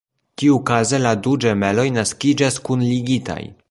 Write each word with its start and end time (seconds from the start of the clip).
Tiukaze 0.43 1.01
la 1.03 1.11
du 1.27 1.35
ĝemeloj 1.45 1.87
naskiĝas 2.01 2.63
kunligitaj. 2.71 3.43